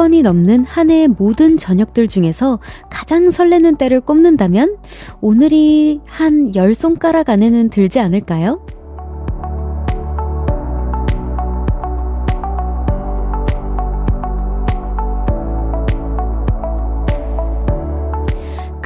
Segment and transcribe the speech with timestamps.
[0.00, 2.58] 10번이 넘는 한 해의 모든 저녁들 중에서
[2.88, 4.76] 가장 설레는 때를 꼽는다면
[5.20, 8.64] 오늘이 한 10손가락 안에는 들지 않을까요?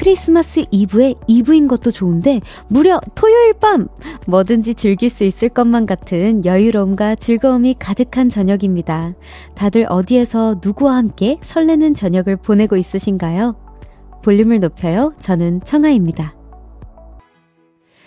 [0.04, 3.88] 크리스마스 이브에 이브인 것도 좋은데 무려 토요일 밤
[4.26, 9.14] 뭐든지 즐길 수 있을 것만 같은 여유로움과 즐거움이 가득한 저녁입니다.
[9.54, 13.56] 다들 어디에서 누구와 함께 설레는 저녁을 보내고 있으신가요?
[14.22, 15.14] 볼륨을 높여요.
[15.20, 16.34] 저는 청하입니다.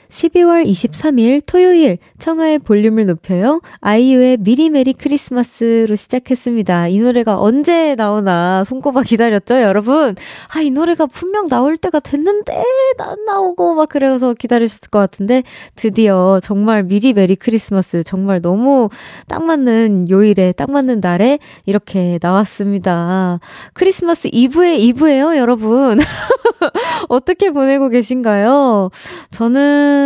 [0.09, 3.61] 12월 23일 토요일 청하의 볼륨을 높여요.
[3.81, 6.88] 아이유의 미리 메리 크리스마스로 시작했습니다.
[6.88, 10.16] 이 노래가 언제 나오나 손꼽아 기다렸죠, 여러분?
[10.53, 12.53] 아, 이 노래가 분명 나올 때가 됐는데
[13.00, 15.44] 안 나오고 막 그래서 기다리셨을 것 같은데
[15.75, 18.89] 드디어 정말 미리 메리 크리스마스 정말 너무
[19.28, 23.39] 딱 맞는 요일에 딱 맞는 날에 이렇게 나왔습니다.
[23.73, 26.00] 크리스마스 이브에 이브예요, 여러분.
[27.09, 28.89] 어떻게 보내고 계신가요?
[29.31, 29.97] 저는,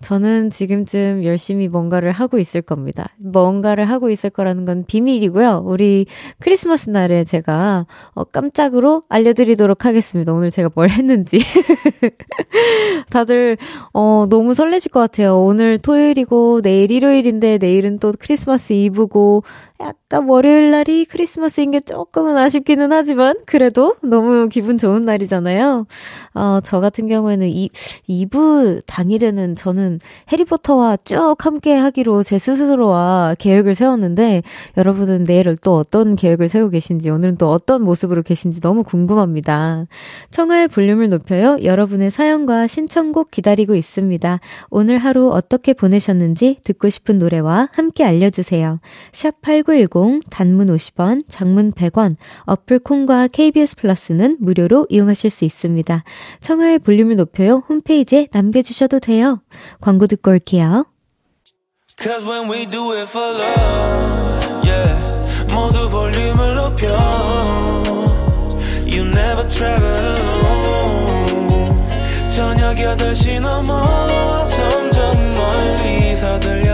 [0.00, 3.10] 저는 지금쯤 열심히 뭔가를 하고 있을 겁니다.
[3.18, 5.62] 뭔가를 하고 있을 거라는 건 비밀이고요.
[5.64, 6.06] 우리
[6.40, 10.32] 크리스마스 날에 제가 어, 깜짝으로 알려드리도록 하겠습니다.
[10.32, 11.38] 오늘 제가 뭘 했는지.
[13.10, 13.56] 다들,
[13.92, 15.38] 어, 너무 설레실 것 같아요.
[15.38, 19.44] 오늘 토요일이고, 내일 일요일인데, 내일은 또 크리스마스 이브고,
[19.80, 25.86] 약간 월요일 날이 크리스마스인 게 조금은 아쉽기는 하지만 그래도 너무 기분 좋은 날이잖아요.
[26.34, 29.98] 어, 저 같은 경우에는 이 2부 당일에는 저는
[30.30, 34.42] 해리포터와 쭉 함께 하기로 제 스스로와 계획을 세웠는데
[34.76, 39.86] 여러분은 내일을 또 어떤 계획을 세우고 계신지 오늘은 또 어떤 모습으로 계신지 너무 궁금합니다.
[40.30, 41.56] 청하의 볼륨을 높여요.
[41.62, 44.40] 여러분의 사연과 신청곡 기다리고 있습니다.
[44.70, 48.80] 오늘 하루 어떻게 보내셨는지 듣고 싶은 노래와 함께 알려주세요.
[49.12, 56.02] 샵89 8910 단문 50원, 장문 100원, 어플 콩과 KBS 플러스는 무료로 이용하실 수 있습니다.
[56.40, 59.40] 청하의 볼륨을 높여요 홈페이지에 남겨주셔도 돼요.
[59.80, 60.86] 광고 듣고 올게요.
[61.98, 65.54] Cause when we do it for love, yeah.
[65.54, 66.88] 모두 볼륨을 높여.
[68.86, 70.80] You never travel alone.
[72.30, 76.69] 저녁 8시 넘어 점점 멀리서 들려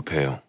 [0.00, 0.40] 높여요.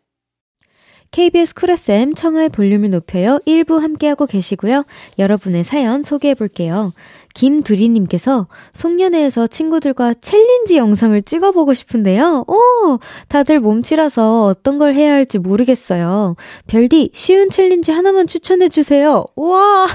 [1.11, 3.39] KBS 쿨 FM 청하의 볼륨을 높여요.
[3.45, 4.85] 1부 함께하고 계시고요.
[5.19, 6.93] 여러분의 사연 소개해 볼게요.
[7.33, 12.45] 김두리님께서 송년회에서 친구들과 챌린지 영상을 찍어보고 싶은데요.
[12.47, 12.99] 오!
[13.27, 16.37] 다들 몸치라서 어떤 걸 해야 할지 모르겠어요.
[16.67, 19.25] 별디, 쉬운 챌린지 하나만 추천해주세요.
[19.35, 19.87] 우와!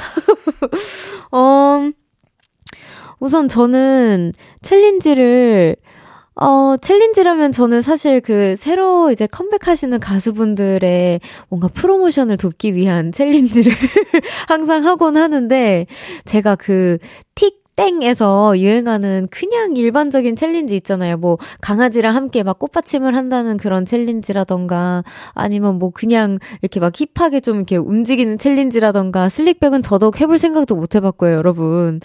[1.33, 1.81] 어,
[3.21, 5.77] 우선 저는 챌린지를
[6.39, 13.73] 어, 챌린지라면 저는 사실 그 새로 이제 컴백하시는 가수분들의 뭔가 프로모션을 돕기 위한 챌린지를
[14.47, 15.87] 항상 하곤 하는데
[16.27, 16.99] 제가 그
[17.35, 21.19] 틱, 땡에서 유행하는 그냥 일반적인 챌린지 있잖아요.
[21.19, 25.05] 뭐 강아지랑 함께 막 꽃받침을 한다는 그런 챌린지라던가
[25.35, 30.95] 아니면 뭐 그냥 이렇게 막 hip하게 좀 이렇게 움직이는 챌린지라던가 slickback은 더더욱 해볼 생각도 못
[30.95, 32.01] 해봤고요, 여러분.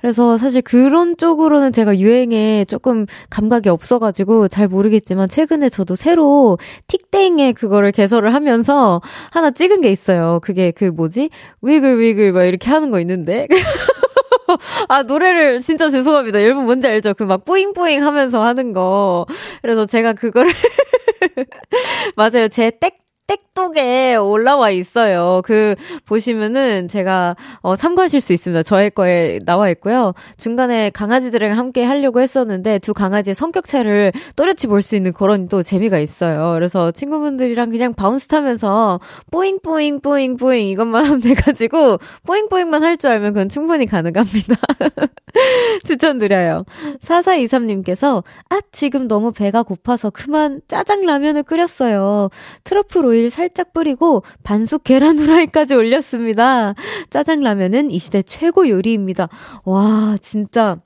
[0.00, 6.56] 그래서 사실 그런 쪽으로는 제가 유행에 조금 감각이 없어가지고 잘 모르겠지만 최근에 저도 새로
[6.86, 9.00] 틱땡에 그거를 개설을 하면서
[9.32, 10.38] 하나 찍은 게 있어요.
[10.42, 11.30] 그게 그 뭐지?
[11.62, 13.48] wiggle wiggle 막 이렇게 하는 거 있는데.
[14.88, 16.42] 아, 노래를 진짜 죄송합니다.
[16.44, 17.14] 여러분 뭔지 알죠?
[17.14, 19.26] 그 막 뿌잉뿌잉 하면서 하는 거.
[19.62, 20.50] 그래서 제가 그거를
[22.16, 22.48] 맞아요.
[22.48, 22.90] 제 땡,
[23.26, 25.42] 땡톡에 올라와 있어요.
[25.44, 25.74] 그
[26.04, 28.62] 보시면은 제가 어 참고하실 수 있습니다.
[28.62, 30.12] 저의 거에 나와 있고요.
[30.36, 35.62] 중간에 강아지들이랑 함께 하려고 했었는데 두 강아지의 성격 차를 또렷이 볼 수 있는 그런 또
[35.62, 36.52] 재미가 있어요.
[36.54, 39.00] 그래서 친구분들이랑 그냥 bounce 타면서
[39.32, 43.86] 뿌잉 뿌잉 뿌잉 뿌잉 이것만 하면 돼 가지고 뿌잉 뿌잉만 할 줄 알면 그건 충분히
[43.86, 44.54] 가능합니다.
[45.84, 46.64] 추천드려요.
[47.00, 52.30] 4423님께서 아 지금 너무 배가 고파서 그만 짜장라면을 끓였어요.
[52.64, 56.74] 트러플 오일 살짝 뿌리고 반숙 계란 후라이까지 올렸습니다.
[57.10, 59.28] 짜장라면은 이 시대 최고 요리입니다.
[59.64, 60.78] 와, 진짜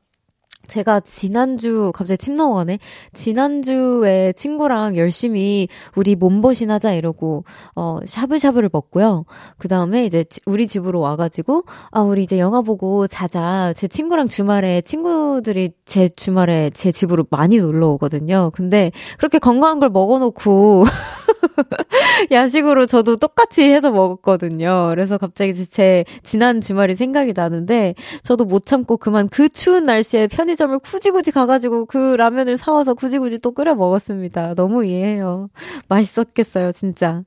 [0.70, 2.78] 제가 지난주 갑자기 침 넘어가네.
[3.12, 7.44] 지난주에 친구랑 열심히 우리 몸보신 하자 이러고
[7.74, 9.24] 어 샤브샤브를 먹고요.
[9.58, 13.72] 그다음에 이제 우리 집으로 와 가지고 아 우리 이제 영화 보고 자자.
[13.74, 18.52] 제 친구랑 주말에 친구들이 제 주말에 제 집으로 많이 놀러 오거든요.
[18.54, 20.84] 근데 그렇게 건강한 걸 먹어 놓고
[22.30, 24.88] 야식으로 저도 똑같이 해서 먹었거든요.
[24.90, 30.78] 그래서 갑자기 제 지난 주말이 생각이 나는데 저도 못 참고 그만 그 추운 날씨에 편의점을
[30.80, 34.54] 굳이 굳이 가가지고 그 라면을 사와서 굳이 굳이 또 끓여 먹었습니다.
[34.54, 35.48] 너무 이해해요.
[35.88, 37.22] 맛있었겠어요, 진짜.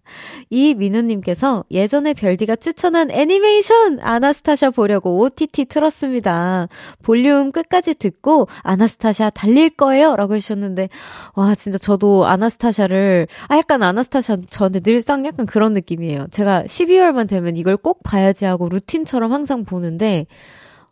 [0.49, 6.67] 이 민우님께서 예전에 별디가 추천한 애니메이션 아나스타샤 보려고 OTT 틀었습니다.
[7.01, 10.15] 볼륨 끝까지 듣고 아나스타샤 달릴 거예요.
[10.15, 10.89] 라고 해주셨는데,
[11.35, 16.27] 와, 진짜 저도 아나스타샤를, 아, 약간 아나스타샤 저한테 늘상 약간 그런 느낌이에요.
[16.31, 20.25] 제가 12월만 되면 이걸 꼭 봐야지 하고 루틴처럼 항상 보는데,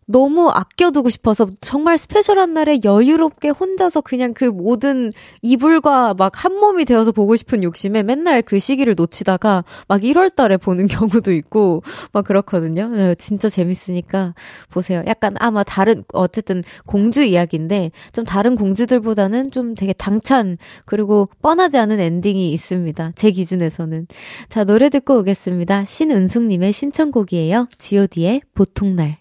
[0.07, 5.11] 너무 아껴두고 싶어서 정말 스페셜한 날에 여유롭게 혼자서 그냥 그 모든
[5.41, 10.57] 이불과 막 한 몸이 되어서 보고 싶은 욕심에 맨날 그 시기를 놓치다가 막 1월 달에
[10.57, 11.83] 보는 경우도 있고
[12.13, 12.87] 막 그렇거든요.
[12.87, 14.33] 네, 진짜 재밌으니까
[14.71, 15.03] 보세요.
[15.05, 21.99] 약간 아마 다른 어쨌든 공주 이야기인데 좀 다른 공주들보다는 좀 되게 당찬 그리고 뻔하지 않은
[21.99, 23.11] 엔딩이 있습니다.
[23.15, 24.07] 제 기준에서는.
[24.49, 25.85] 자, 노래 듣고 오겠습니다.
[25.85, 27.67] 신은숙 님의 신청곡이에요.
[27.77, 29.20] god의 보통날.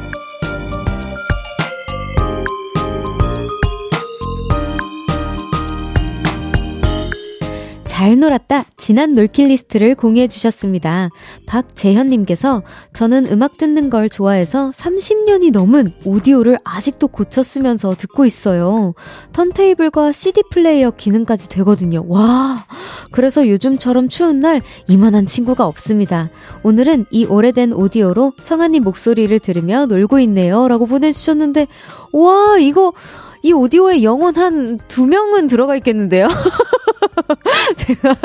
[8.01, 8.65] 잘 놀았다.
[8.77, 11.09] 지난 놀킬 리스트를 공유해 주셨습니다.
[11.45, 12.63] 박재현님께서
[12.93, 18.95] 저는 음악 듣는 걸 좋아해서 30년이 넘은 오디오를 아직도 고쳐 쓰면서 듣고 있어요.
[19.33, 22.03] 턴테이블과 CD 플레이어 기능까지 되거든요.
[22.07, 22.65] 와.
[23.11, 26.31] 그래서 요즘처럼 추운 날 이만한 친구가 없습니다.
[26.63, 30.67] 오늘은 이 오래된 오디오로 청아님 목소리를 들으며 놀고 있네요.
[30.67, 31.67] 라고 보내주셨는데,
[32.13, 32.93] 와, 이거,
[33.43, 36.27] 이 오디오에 영원 한두 명은 들어가 있겠는데요?
[37.75, 38.15] 제가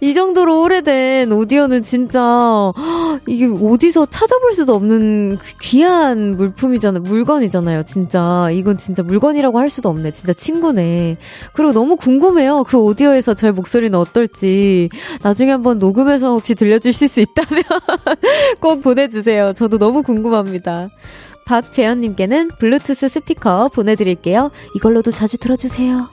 [0.00, 2.70] 이 정도로 오래된 오디오는 진짜
[3.26, 7.02] 이게 어디서 찾아볼 수도 없는 귀한 물품이잖아요.
[7.02, 7.84] 물건이잖아요.
[7.84, 10.10] 진짜 이건 진짜 물건이라고 할 수도 없네.
[10.10, 11.16] 진짜 친구네.
[11.54, 12.64] 그리고 너무 궁금해요.
[12.64, 14.88] 그 오디오에서 저의 목소리는 어떨지
[15.22, 17.62] 나중에 한번 녹음해서 혹시 들려주실 수 있다면
[18.60, 19.52] 꼭 보내주세요.
[19.54, 20.88] 저도 너무 궁금합니다.
[21.46, 24.50] 박재현님께는 블루투스 스피커 보내드릴게요.
[24.76, 26.08] 이걸로도 자주 들어주세요.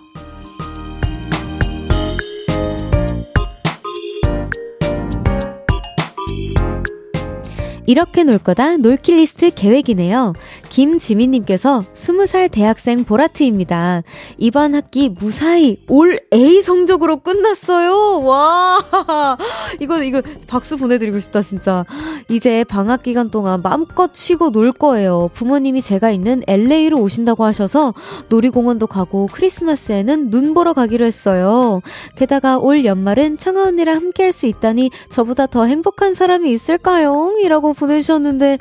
[7.88, 10.34] 이렇게 놀 거다 놀킬 리스트 계획이네요.
[10.70, 14.04] 김지민님께서 20살 대학생 보라트입니다.
[14.38, 18.22] 이번 학기 무사히 올 A 성적으로 끝났어요.
[18.22, 18.80] 와,
[19.82, 21.84] 이거, 이거 박수 보내드리고 싶다, 진짜.
[22.30, 25.30] 이제 방학 기간 동안 마음껏 쉬고 놀 거예요.
[25.34, 27.94] 부모님이 제가 있는 LA로 오신다고 하셔서
[28.30, 31.82] 놀이공원도 가고 크리스마스에는 눈 보러 가기로 했어요.
[32.16, 37.34] 게다가 올 연말은 청아 언니랑 함께 할 수 있다니 저보다 더 행복한 사람이 있을까요?
[37.42, 38.60] 이라고 보내주셨는데,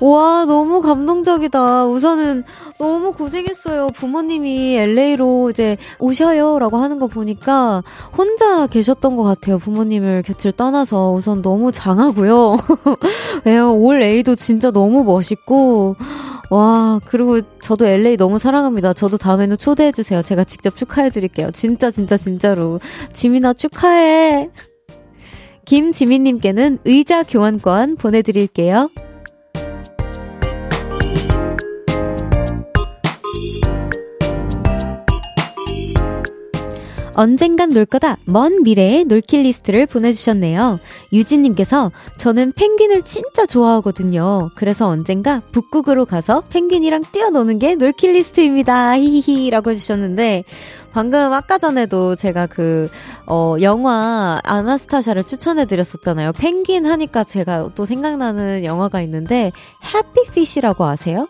[0.00, 1.86] 와, 너무 감동적이다.
[1.86, 2.44] 우선은
[2.78, 3.88] 너무 고생했어요.
[3.88, 6.58] 부모님이 LA로 이제 오셔요.
[6.58, 7.82] 라고 하는 거 보니까
[8.16, 9.58] 혼자 계셨던 것 같아요.
[9.58, 11.12] 부모님을 곁을 떠나서.
[11.12, 12.56] 우선 너무 장하고요.
[13.44, 13.74] 왜요?
[13.76, 15.96] 올 A도 진짜 너무 멋있고.
[16.50, 18.94] 와, 그리고 저도 LA 너무 사랑합니다.
[18.94, 20.22] 저도 다음에는 초대해주세요.
[20.22, 21.50] 제가 직접 축하해드릴게요.
[21.52, 22.80] 진짜, 진짜, 진짜로.
[23.12, 24.50] 지민아 축하해.
[25.66, 28.88] 김지민님께는 의자 교환권 보내드릴게요.
[37.20, 38.16] 언젠간 놀 거다.
[38.24, 40.80] 먼 미래의 놀킷 리스트를 보내주셨네요.
[41.12, 44.48] 유진님께서 저는 펭귄을 진짜 좋아하거든요.
[44.54, 48.96] 그래서 언젠가 북극으로 가서 펭귄이랑 뛰어노는 게 놀킷 리스트입니다.
[48.96, 50.44] 히히히 라고 해주셨는데
[50.92, 52.88] 방금 아까 전에도 제가 그,
[53.26, 56.32] 어, 영화 아나스타샤를 추천해드렸었잖아요.
[56.32, 59.52] 펭귄 하니까 제가 또 생각나는 영화가 있는데
[59.94, 61.28] 해피 피쉬라고 아세요?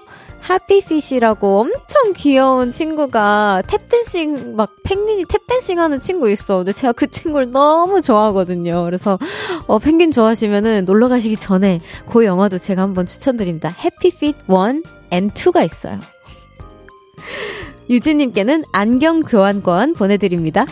[0.48, 6.58] 해피피쉬라고 엄청 귀여운 친구가 탭댄싱 막 펭귄이 탭댄싱 하는 친구 있어.
[6.58, 8.84] 근데 제가 그 친구를 너무 좋아하거든요.
[8.84, 9.18] 그래서
[9.66, 13.68] 어 펭귄 좋아하시면은 놀러 가시기 전에 그 영화도 제가 한번 추천드립니다.
[13.68, 14.82] 해피핏 1
[15.12, 15.98] and 2가 있어요.
[17.90, 20.64] 유진님께는 안경 교환권 보내드립니다.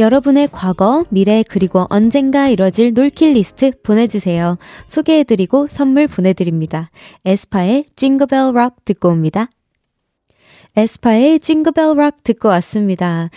[0.00, 4.56] 여러분의 과거, 미래, 그리고 언젠가 이뤄질 놀킬 리스트 보내주세요.
[4.86, 6.90] 소개해드리고 선물 보내드립니다.
[7.26, 9.48] 에스파의 징거벨 록 듣고 옵니다.
[10.76, 13.28] 에스파의 징글벨 락 듣고 왔습니다.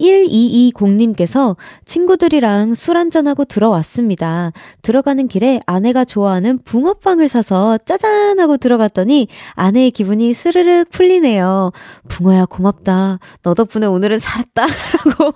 [0.00, 4.52] K1220님께서 친구들이랑 술 한잔하고 들어왔습니다.
[4.82, 11.72] 들어가는 길에 아내가 좋아하는 붕어빵을 사서 짜잔 하고 들어갔더니 아내의 기분이 스르륵 풀리네요.
[12.08, 13.18] 붕어야 고맙다.
[13.42, 14.66] 너 덕분에 오늘은 살았다.
[15.20, 15.34] 라고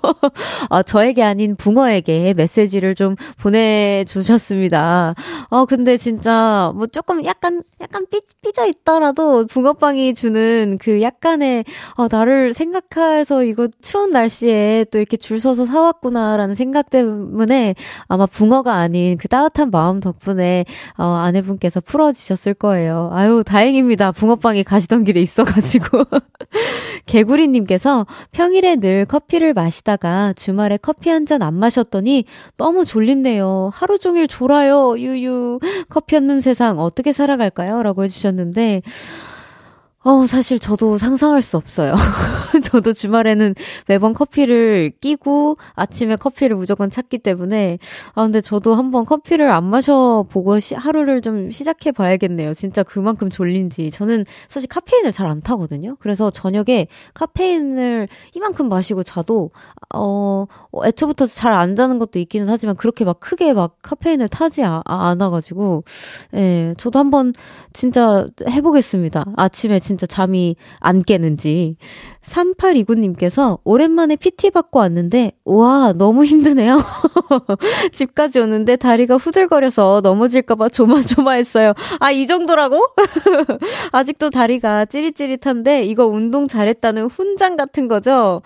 [0.68, 5.14] 어, 저에게 아닌 붕어에게 메시지를 좀 보내주셨습니다.
[5.48, 11.64] 어, 근데 진짜 뭐 조금 약간, 약간 삐, 삐져 있더라도 붕어빵이 주는 그 약간의
[11.96, 14.49] 어, 나를 생각해서 이거 추운 날씨에
[14.92, 17.74] 또 이렇게 줄 서서 사왔구나라는 생각 때문에
[18.08, 20.64] 아마 붕어가 아닌 그 따뜻한 마음 덕분에
[20.98, 23.10] 어, 아내분께서 풀어지셨을 거예요.
[23.12, 24.12] 아유, 다행입니다.
[24.12, 26.04] 붕어빵이 가시던 길에 있어가지고.
[27.06, 32.24] 개구리님께서 평일에 늘 커피를 마시다가 주말에 커피 한 잔 안 마셨더니
[32.56, 33.70] 너무 졸린네요.
[33.72, 34.98] 하루 종일 졸아요.
[34.98, 35.60] 유유.
[35.88, 37.82] 커피 없는 세상 어떻게 살아갈까요?
[37.82, 38.82] 라고 해주셨는데,
[40.02, 41.94] 어, 사실 저도 상상할 수 없어요.
[42.64, 43.54] 저도 주말에는
[43.86, 47.78] 매번 커피를 끼고 아침에 커피를 무조건 찾기 때문에
[48.14, 52.54] 아 근데 저도 한번 커피를 안 마셔 보고 하루를 좀 시작해 봐야겠네요.
[52.54, 53.90] 진짜 그만큼 졸린지.
[53.90, 55.96] 저는 사실 카페인을 잘 안 타거든요.
[56.00, 59.50] 그래서 저녁에 카페인을 이만큼 마시고 자도
[59.94, 64.64] 어, 어 애초부터 잘 안 자는 것도 있기는 하지만 그렇게 막 크게 막 카페인을 타지
[64.64, 65.84] 아, 않아 가지고
[66.34, 67.32] 예, 저도 한번
[67.72, 69.26] 진짜 해 보겠습니다.
[69.36, 71.74] 아침에 진짜 잠이 안 깨는지.
[72.22, 76.78] 3829님께서 오랜만에 PT 받고 왔는데, 와, 너무 힘드네요.
[77.92, 81.72] 집까지 오는데 다리가 후들거려서 넘어질까봐 조마조마했어요.
[81.98, 82.86] 아, 이 정도라고?
[83.90, 88.42] 아직도 다리가 찌릿찌릿한데, 이거 운동 잘했다는 훈장 같은 거죠?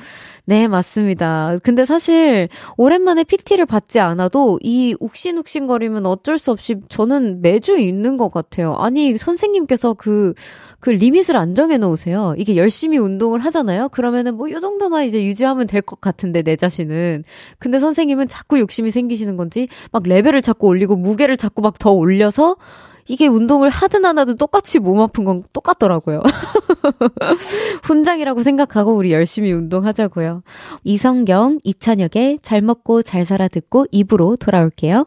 [0.47, 1.59] 네, 맞습니다.
[1.63, 8.31] 근데 사실 오랜만에 PT를 받지 않아도 이 욱신욱신거리면 어쩔 수 없이 저는 매주 있는 것
[8.31, 8.75] 같아요.
[8.75, 10.35] 아니, 선생님께서 그,
[10.81, 12.35] 그 리밋을 안 정해 놓으세요.
[12.37, 13.89] 이게 열심히 운동을 하잖아요?
[13.89, 17.25] 그러면은 뭐 요 정도만 이제 유지하면 될 것 같은데, 내 자신은.
[17.59, 22.57] 근데 선생님은 자꾸 욕심이 생기시는 건지, 막 레벨을 자꾸 올리고 무게를 자꾸 막 더 올려서
[23.07, 26.23] 이게 운동을 하든 안 하든 똑같이 몸 아픈 건 똑같더라고요.
[27.85, 30.43] 훈장이라고 생각하고 우리 열심히 운동하자고요.
[30.85, 35.07] 이성경, 이찬혁의 잘 먹고 잘 살아 듣고 입으로 돌아올게요.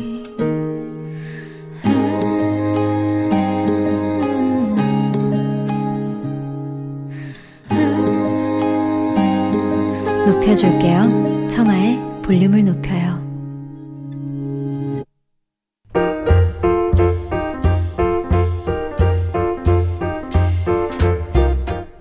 [10.41, 11.47] 높여줄게요.
[11.47, 13.21] 청하의 볼륨을 높여요.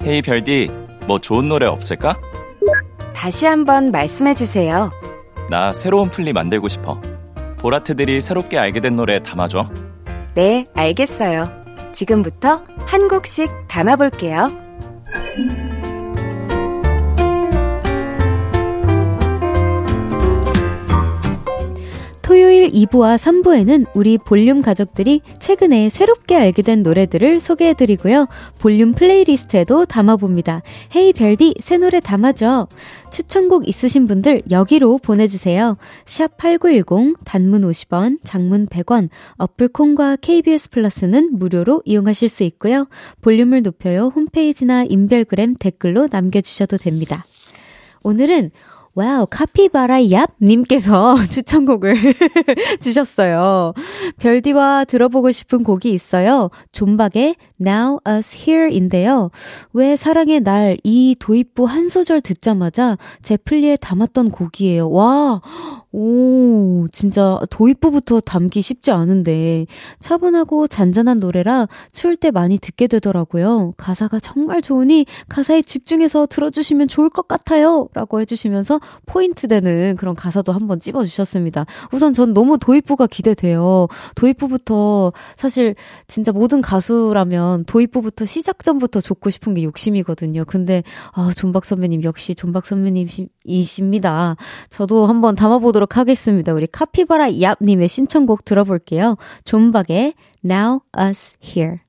[0.02, 0.70] 헤이 별디,
[1.06, 2.16] 뭐 좋은 노래 없을까?
[3.14, 4.90] 다시 한번 말씀해 주세요.
[5.50, 7.00] 나 새로운 플리 만들고 싶어.
[7.58, 9.68] 보라트들이 새롭게 알게 된 노래 담아줘.
[10.34, 11.44] 네, 알겠어요.
[11.92, 14.50] 지금부터 한 곡씩 담아볼게요.
[22.30, 28.28] 토요일 2부와 3부에는 우리 볼륨 가족들이 최근에 새롭게 알게 된 노래들을 소개해드리고요.
[28.60, 30.62] 볼륨 플레이리스트에도 담아봅니다.
[30.94, 32.68] Hey 별디, 새 노래 담아줘.
[33.10, 35.76] 추천곡 있으신 분들 여기로 보내주세요.
[36.04, 39.08] 샵 8910, 단문 50원, 장문 100원,
[39.38, 42.86] 어플 콩과 KBS 플러스는 무료로 이용하실 수 있고요.
[43.22, 44.12] 볼륨을 높여요.
[44.14, 47.24] 홈페이지나 인별그램 댓글로 남겨주셔도 됩니다.
[48.04, 48.52] 오늘은
[49.00, 51.94] 와우, 카피바라 얍님께서 추천곡을
[52.80, 53.72] 주셨어요.
[54.18, 56.50] 별디와 들어보고 싶은 곡이 있어요.
[56.72, 59.30] 존박의 Now Us Here인데요.
[59.72, 64.90] 왜 사랑의 날 이 도입부 한 소절 듣자마자 제 플리에 담았던 곡이에요.
[64.90, 65.40] 와,
[65.92, 69.66] 오, 진짜 도입부부터 담기 쉽지 않은데
[70.00, 73.74] 차분하고 잔잔한 노래라 추울 때 많이 듣게 되더라고요.
[73.76, 77.88] 가사가 정말 좋으니 가사에 집중해서 들어주시면 좋을 것 같아요.
[77.94, 81.66] 라고 해주시면서 포인트 되는 그런 가사도 한번 찍어주셨습니다.
[81.92, 83.88] 우선 전 너무 도입부가 기대돼요.
[84.14, 85.74] 도입부부터 사실
[86.06, 90.44] 진짜 모든 가수라면 도입부부터 시작 전부터 좋고 싶은 게 욕심이거든요.
[90.44, 94.36] 근데 아, 존박 선배님 역시 존박 선배님이십니다.
[94.68, 96.52] 저도 한번 담아보도록 하겠습니다.
[96.52, 99.16] 우리 카피바라 얍님의 신청곡 들어볼게요.
[99.44, 100.14] 존박의
[100.44, 101.80] Now Us Here.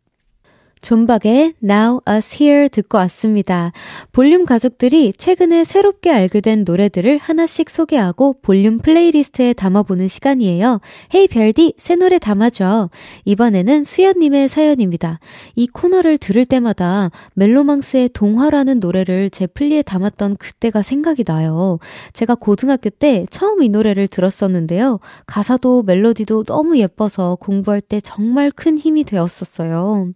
[0.81, 3.71] 존박의 Now Us Here 듣고 왔습니다.
[4.11, 10.81] 볼륨 가족들이 최근에 새롭게 알게 된 노래들을 하나씩 소개하고 볼륨 플레이리스트에 담아보는 시간이에요.
[11.13, 12.89] Hey 별디, 새 노래 담아줘.
[13.25, 15.19] 이번에는 수연님의 사연입니다.
[15.55, 21.77] 이 코너를 들을 때마다 멜로망스의 동화라는 노래를 제 플리에 담았던 그때가 생각이 나요.
[22.13, 25.00] 제가 고등학교 때 처음 이 노래를 들었었는데요.
[25.27, 30.09] 가사도 멜로디도 너무 예뻐서 공부할 때 정말 큰 힘이 되었었어요.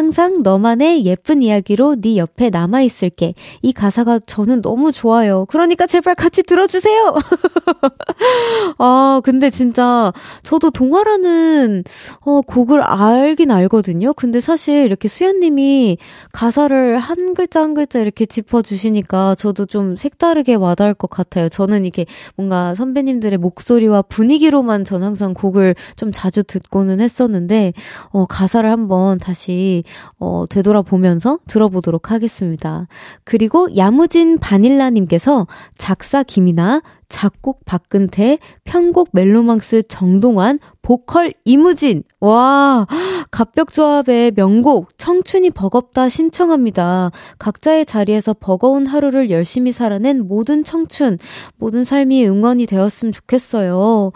[0.00, 3.34] 항상 너만의 예쁜 이야기로 네 옆에 남아 있을게.
[3.60, 5.44] 이 가사가 저는 너무 좋아요.
[5.44, 7.16] 그러니까 제발 같이 들어주세요!
[8.78, 10.10] 아, 근데 진짜
[10.42, 11.84] 저도 동화라는
[12.20, 14.14] 어, 곡을 알긴 알거든요.
[14.14, 15.98] 근데 사실 이렇게 수연님이
[16.32, 21.50] 가사를 한 글자 한 글자 이렇게 짚어주시니까 저도 좀 색다르게 와닿을 것 같아요.
[21.50, 27.74] 저는 이게 뭔가 선배님들의 목소리와 분위기로만 전 항상 곡을 좀 자주 듣고는 했었는데,
[28.12, 29.82] 어, 가사를 한번 다시
[30.18, 32.86] 어, 되돌아보면서 들어보도록 하겠습니다.
[33.24, 42.04] 그리고 야무진 바닐라님께서 작사 김이나 작곡 박근태, 편곡 멜로망스 정동환, 보컬 이무진.
[42.20, 42.86] 와,
[43.30, 47.10] 갑벽조합의 명곡 청춘이 버겁다 신청합니다.
[47.38, 51.18] 각자의 자리에서 버거운 하루를 열심히 살아낸 모든 청춘,
[51.58, 54.12] 모든 삶이 응원이 되었으면 좋겠어요.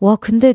[0.00, 0.54] 와, 근데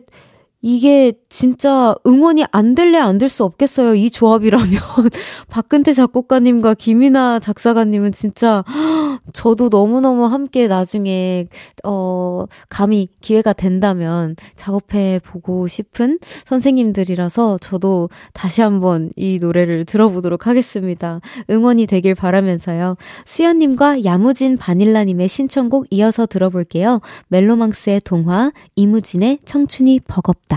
[0.64, 3.96] 이게 진짜 응원이 안 될래 안 될 수 없겠어요.
[3.96, 4.80] 이 조합이라면.
[5.50, 8.64] 박근태 작곡가님과 김이나 작사가님은 진짜
[9.34, 11.48] 저도 너무너무 함께 나중에
[11.84, 21.20] 어 감히 기회가 된다면 작업해 보고 싶은 선생님들이라서 저도 다시 한번 이 노래를 들어보도록 하겠습니다.
[21.50, 22.98] 응원이 되길 바라면서요.
[23.26, 27.02] 수연 님과 야무진 바닐라 님의 신청곡 이어서 들어볼게요.
[27.30, 30.53] 멜로망스의 동화, 이무진의 청춘이 버겁다.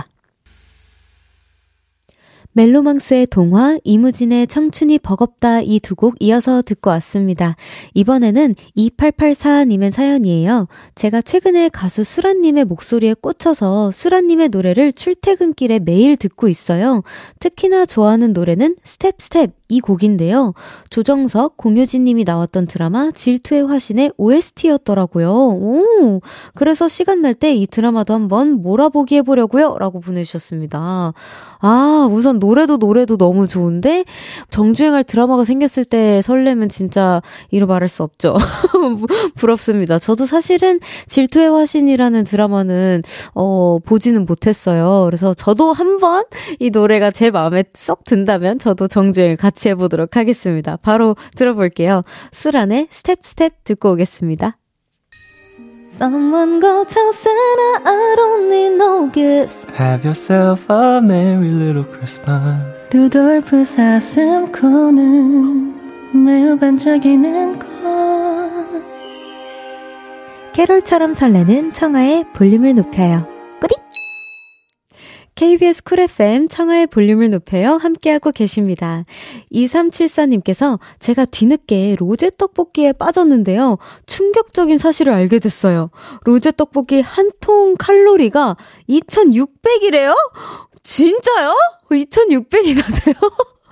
[2.56, 7.54] 멜로망스의 동화, 이무진의 청춘이 버겁다 이 두 곡 이어서 듣고 왔습니다.
[7.92, 10.66] 이번에는 2884님의 사연이에요.
[10.94, 17.02] 제가 최근에 가수 수란님의 목소리에 꽂혀서 수란님의 노래를 출퇴근길에 매일 듣고 있어요.
[17.40, 20.54] 특히나 좋아하는 노래는 Step Step 이 곡인데요.
[20.90, 25.28] 조정석, 공효진 님이 나왔던 드라마 질투의 화신의 OST였더라고요.
[25.30, 26.20] 오!
[26.54, 29.76] 그래서 시간 날 때 이 드라마도 한번 몰아보기 해보려고요.
[29.78, 31.12] 라고 보내주셨습니다.
[31.58, 34.04] 아, 우선 노래도 노래도 너무 좋은데,
[34.50, 38.36] 정주행할 드라마가 생겼을 때 설레면 진짜 이루 말할 수 없죠.
[39.36, 39.98] 부럽습니다.
[39.98, 43.02] 저도 사실은 질투의 화신이라는 드라마는,
[43.34, 45.04] 어, 보지는 못했어요.
[45.06, 46.24] 그래서 저도 한번
[46.60, 50.76] 이 노래가 제 마음에 쏙 든다면 저도 정주행을 같이 같이 해보도록 하겠습니다.
[50.76, 52.02] 바로 들어볼게요.
[52.32, 54.58] 수란의 Step Step 듣고 오겠습니다.
[55.98, 59.64] Someone go tell Santa I don't need no gifts.
[59.76, 62.60] Have yourself a merry little Christmas.
[62.92, 64.94] 루돌프 사슴코는
[66.24, 67.66] 매우 반짝이는 것.
[70.54, 73.26] 캐롤처럼 설레는 청하의 볼륨을 높여요.
[75.36, 77.76] KBS 쿨 FM 청하의 볼륨을 높여요.
[77.76, 79.04] 함께하고 계십니다.
[79.52, 83.76] 2374님께서 제가 뒤늦게 로제 떡볶이에 빠졌는데요.
[84.06, 85.90] 충격적인 사실을 알게 됐어요.
[86.24, 88.56] 로제 떡볶이 한 통 칼로리가
[88.88, 90.14] 2600이래요?
[90.82, 91.54] 진짜요?
[91.90, 93.14] 2600이나 돼요?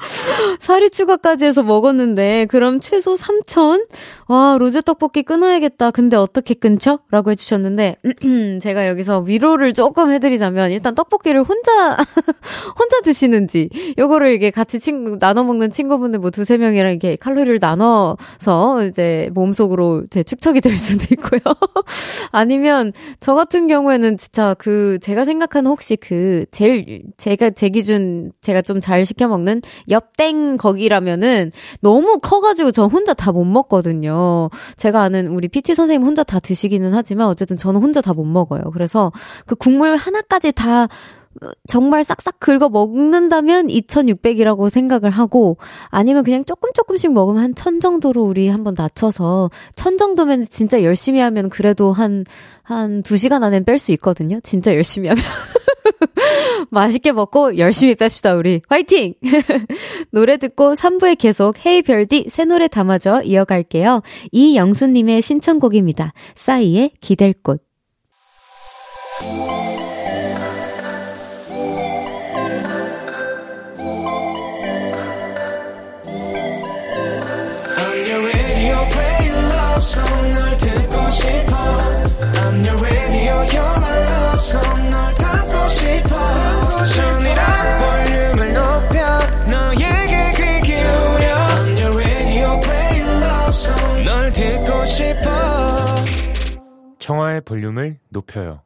[0.61, 3.87] 사리 추가까지 해서 먹었는데, 그럼 최소 3천?
[4.29, 5.91] 와, 로제 떡볶이 끊어야겠다.
[5.91, 7.01] 근데 어떻게 끊죠?
[7.11, 7.97] 라고 해주셨는데,
[8.63, 11.97] 제가 여기서 위로를 조금 해드리자면, 일단 떡볶이를 혼자,
[12.79, 18.85] 혼자 드시는지, 요거를 이게 같이 친구, 나눠 먹는 친구분들 뭐 두세 명이랑 이렇게 칼로리를 나눠서
[18.89, 21.41] 이제 몸속으로 제 축척이 될 수도 있고요.
[22.31, 28.63] 아니면, 저 같은 경우에는 진짜 그, 제가 생각하는 혹시 그, 제일, 제가, 제 기준, 제가
[28.63, 29.63] 좀 잘 시켜 먹는
[29.95, 34.49] 옆땡 거기라면은 너무 커가지고 저 혼자 다 못 먹거든요.
[34.77, 38.63] 제가 아는 우리 PT 선생님 혼자 다 드시기는 하지만 어쨌든 저는 혼자 다 못 먹어요.
[38.73, 39.11] 그래서
[39.47, 40.87] 그 국물 하나까지 다
[41.67, 45.57] 정말 싹싹 긁어 먹는다면 2600이라고 생각을 하고
[45.89, 51.21] 아니면 그냥 조금 조금씩 먹으면 한 1000 정도로 우리 한번 낮춰서 1000 정도면 진짜 열심히
[51.21, 52.25] 하면 그래도 한,
[52.63, 54.41] 한 2시간 안엔 뺄 수 있거든요.
[54.43, 55.23] 진짜 열심히 하면.
[56.71, 58.63] 맛있게 먹고 열심히 뺍시다, 우리.
[58.69, 59.15] 화이팅!
[60.11, 64.03] 노래 듣고 3부에 계속 헤이 별디 새 노래 담아줘 이어갈게요.
[64.33, 66.13] 이영수님의 신청곡입니다.
[66.35, 67.74] 싸이의 기댈 꽃.
[97.45, 98.65] 볼륨을 높여요.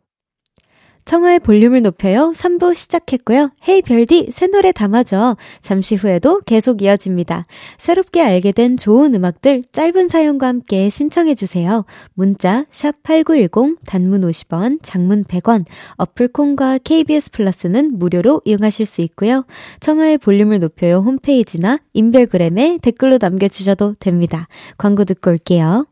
[1.08, 2.34] 청하의 볼륨을 높여요.
[2.36, 3.50] 3부 시작했고요.
[3.66, 5.38] 헤이 별디 새 노래 담아줘.
[5.62, 7.44] 잠시 후에도 계속 이어집니다.
[7.78, 11.86] 새롭게 알게 된 좋은 음악들 짧은 사연과 함께 신청해 주세요.
[12.12, 15.64] 문자 샵8910 단문 50원, 장문 100원.
[15.96, 19.46] 어플 콘과 KBS 플러스는 무료로 이용하실 수 있고요.
[19.80, 24.46] 청하의 볼륨을 높여요 홈페이지나 인별그램에 댓글로 남겨 주셔도 됩니다.
[24.76, 25.86] 광고 듣고 올게요.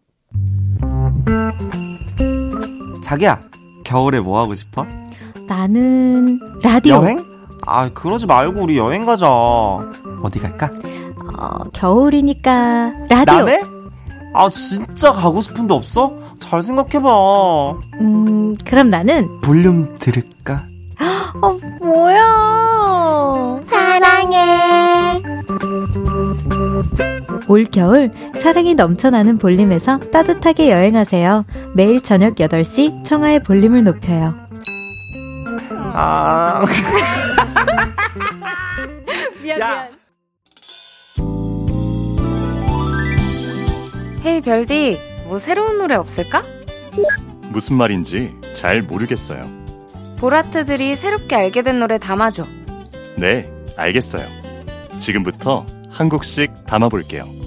[3.02, 3.40] 자기야,
[3.84, 4.86] 겨울에 뭐 하고 싶어?
[5.48, 6.96] 나는 라디오.
[6.96, 7.24] 여행?
[7.66, 9.26] 아, 그러지 말고 우리 여행 가자.
[10.22, 10.70] 어디 갈까?
[11.38, 13.34] 어, 겨울이니까 라디오.
[13.38, 13.62] 남해?
[14.34, 16.12] 아, 진짜 가고 싶은데 없어?
[16.40, 17.08] 잘 생각해봐.
[18.00, 20.64] 음, 그럼 나는 볼륨 들을까?
[21.42, 23.60] 어, 뭐야?
[23.68, 24.65] 사랑해.
[27.48, 31.44] 올겨울 사랑이 넘쳐나는 볼륨에서 따뜻하게 여행하세요.
[31.74, 34.34] 매일 저녁 8시 청하의 볼륨을 높여요.
[35.94, 36.64] 아.
[39.42, 39.88] 미안, 야.
[44.24, 46.42] 헤이 별디, 뭐 새로운 노래 없을까?
[47.50, 49.48] 무슨 말인지 잘 모르겠어요.
[50.18, 52.44] 보라트들이 새롭게 알게 된 노래 담아줘.
[53.16, 54.26] 네, 알겠어요.
[54.98, 55.64] 지금부터
[55.96, 57.45] 한 곡씩 담아볼게요.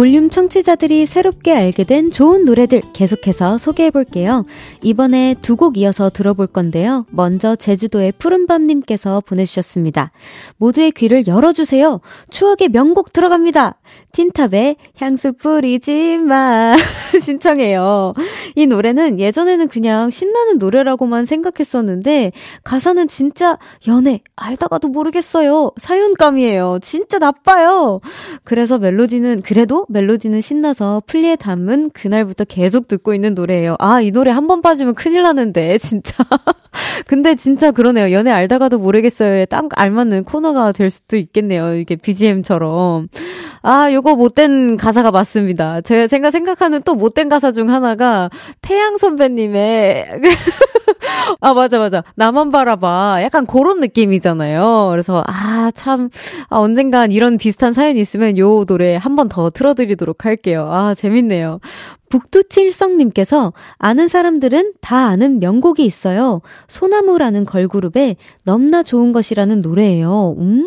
[0.00, 4.46] 볼륨 청취자들이 새롭게 알게 된 좋은 노래들 계속해서 소개해 볼게요.
[4.82, 7.04] 이번에 두 곡 이어서 들어볼 건데요.
[7.10, 10.10] 먼저 제주도의 푸른밤님께서 보내주셨습니다.
[10.56, 12.00] 모두의 귀를 열어주세요.
[12.30, 13.76] 추억의 명곡 들어갑니다.
[14.12, 16.74] 틴탑의 향수 뿌리지 마.
[17.20, 18.14] 신청해요.
[18.56, 22.32] 이 노래는 예전에는 그냥 신나는 노래라고만 생각했었는데,
[22.64, 25.72] 가사는 진짜 연애, 알다가도 모르겠어요.
[25.76, 26.78] 사연감이에요.
[26.80, 28.00] 진짜 나빠요.
[28.44, 33.74] 그래서 멜로디는, 그래도 멜로디는 신나서 플리에 담은 그날부터 계속 듣고 있는 노래예요.
[33.80, 36.24] 아, 이 노래 한 번 빠지면 큰일 나는데, 진짜.
[37.06, 38.12] 근데 진짜 그러네요.
[38.12, 41.74] 연애 알다가도 모르겠어요에 딱 알맞는 코너가 될 수도 있겠네요.
[41.74, 43.08] 이게 BGM처럼.
[43.62, 45.80] 아, 요거 못된 가사가 맞습니다.
[45.82, 48.30] 제가 생각, 생각하는 또 못된 가사 중 하나가
[48.62, 50.06] 태양 선배님의
[51.40, 52.02] 아, 맞아, 맞아.
[52.16, 53.20] 나만 바라봐.
[53.22, 54.88] 약간 그런 느낌이잖아요.
[54.90, 56.08] 그래서, 아, 참,
[56.48, 60.68] 아, 언젠간 이런 비슷한 사연이 있으면 요 노래 한 번 더 틀어드 리도록 할게요.
[60.70, 61.60] 아, 재밌네요.
[62.08, 66.40] 북두칠성님께서 아는 사람들은 다 아는 명곡이 있어요.
[66.68, 70.36] 소나무라는 걸그룹의 넘나 좋은 것이라는 노래예요.
[70.38, 70.66] 음,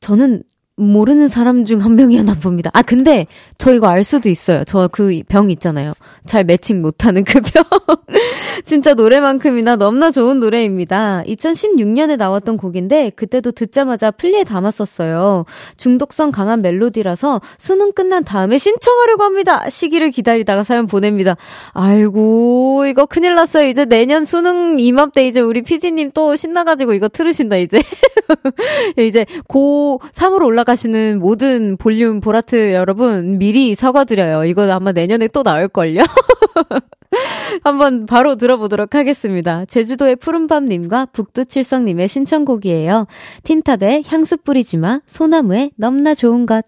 [0.00, 0.42] 저는
[0.78, 2.70] 모르는 사람 중 한 명이었나 봅니다.
[2.74, 3.26] 아, 근데
[3.58, 4.64] 저 이거 알 수도 있어요.
[4.64, 5.92] 저 그 병 있잖아요.
[6.26, 7.64] 잘 매칭 못하는 그 병.
[8.64, 11.22] 진짜 노래만큼이나 너무나 좋은 노래입니다.
[11.26, 15.44] 2016년에 나왔던 곡인데 그때도 듣자마자 플리에 담았었어요.
[15.76, 19.68] 중독성 강한 멜로디라서 수능 끝난 다음에 신청하려고 합니다.
[19.70, 21.36] 시기를 기다리다가 사연 보냅니다.
[21.72, 23.68] 아이고, 이거 큰일 났어요.
[23.68, 27.80] 이제 내년 수능 이맘때 이제 우리 피디님 또 신나가지고 이거 틀으신다, 이제.
[28.98, 34.44] 이제 고 3으로 올라가 시는 모든 볼륨 보라트 여러분 미리 사과드려요.
[34.44, 36.02] 이거 아마 내년에 또 나올걸요?
[37.64, 39.64] 한번 바로 들어보도록 하겠습니다.
[39.64, 43.06] 제주도의 푸른밤님과 북두칠성님의 신청곡이에요.
[43.44, 46.64] 틴탑의 향수 뿌리지마, 소나무의 넘나 좋은 것.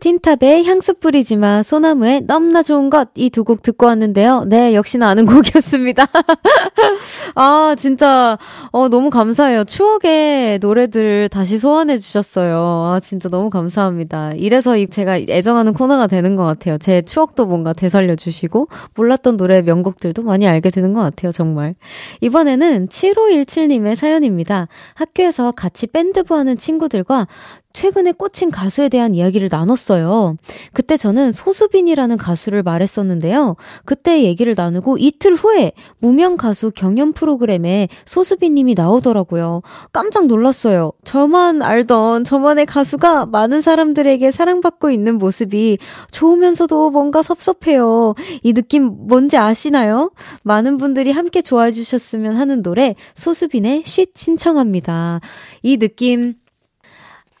[0.00, 3.10] 틴탑의 향수 뿌리지 마, 소나무의 넘나 좋은 것.
[3.16, 4.44] 이 두 곡 듣고 왔는데요.
[4.48, 6.06] 네, 역시나 아는 곡이었습니다.
[7.34, 8.38] 아, 진짜,
[8.72, 9.64] 어, 너무 감사해요.
[9.64, 12.56] 추억의 노래들 다시 소환해 주셨어요.
[12.92, 14.32] 아, 진짜 너무 감사합니다.
[14.36, 16.78] 이래서 제가 애정하는 코너가 되는 것 같아요.
[16.78, 21.74] 제 추억도 뭔가 되살려 주시고, 몰랐던 노래 명곡들도 많이 알게 되는 것 같아요, 정말.
[22.22, 24.68] 이번에는 7517님의 사연입니다.
[24.94, 27.28] 학교에서 같이 밴드부 하는 친구들과
[27.72, 30.36] 최근에 꽂힌 가수에 대한 이야기를 나눴어요.
[30.72, 33.56] 그때 저는 소수빈이라는 가수를 말했었는데요.
[33.84, 39.62] 그때 얘기를 나누고 이틀 후에 무명 가수 경연 프로그램에 소수빈 님이 나오더라고요.
[39.92, 40.92] 깜짝 놀랐어요.
[41.04, 45.78] 저만 알던 저만의 가수가 많은 사람들에게 사랑받고 있는 모습이
[46.10, 48.14] 좋으면서도 뭔가 섭섭해요.
[48.42, 50.10] 이 느낌 뭔지 아시나요?
[50.42, 55.20] 많은 분들이 함께 좋아해 주셨으면 하는 노래 소수빈의 쉿 신청합니다.
[55.62, 56.34] 이 느낌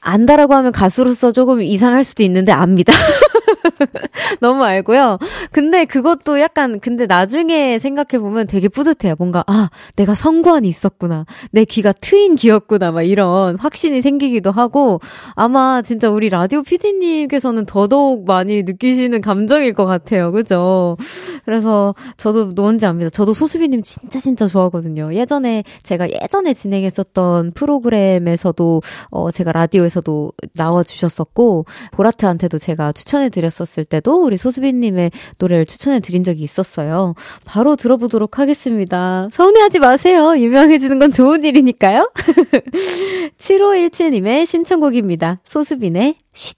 [0.00, 2.92] 안다라고 하면 가수로서 조금 이상할 수도 있는데 압니다.
[4.40, 5.18] 너무 알고요.
[5.52, 9.14] 근데 그것도 약간, 근데 나중에 생각해보면 되게 뿌듯해요.
[9.18, 11.26] 뭔가, 아, 내가 성관이 있었구나.
[11.50, 12.92] 내 귀가 트인 귀였구나.
[12.92, 15.00] 막 이런 확신이 생기기도 하고,
[15.34, 20.32] 아마 진짜 우리 라디오 PD님께서는 더더욱 많이 느끼시는 감정일 것 같아요.
[20.32, 20.96] 그죠?
[21.44, 23.10] 그래서 저도 뭔지 압니다.
[23.10, 25.14] 저도 소수비님 진짜 진짜 좋아하거든요.
[25.14, 33.84] 예전에 제가 예전에 진행했었던 프로그램에서도 어 제가 라디오에서도 나와 주셨었고 보라트한테도 제가 추천해 드 렸었을
[33.84, 37.14] 때도 우리 소수비님의 노래를 추천해 드린 적이 있었어요.
[37.44, 39.28] 바로 들어보도록 하겠습니다.
[39.32, 40.36] 서운해하지 마세요.
[40.36, 42.10] 유명해지는 건 좋은 일이니까요.
[43.38, 45.40] 7517님의 신청곡입니다.
[45.44, 46.56] 소수빈의 쉿.